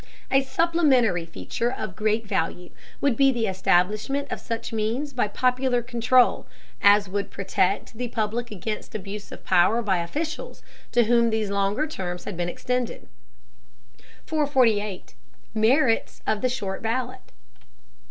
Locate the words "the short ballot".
16.41-17.31